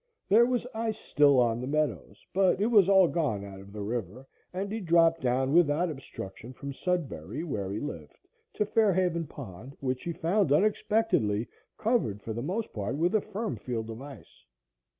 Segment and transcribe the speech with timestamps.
[0.27, 3.83] There was ice still on the meadows, but it was all gone out of the
[3.83, 8.17] river, and he dropped down without obstruction from Sudbury, where he lived,
[8.55, 13.21] to Fair Haven Pond, which he found, unexpectedly, covered for the most part with a
[13.21, 14.43] firm field of ice.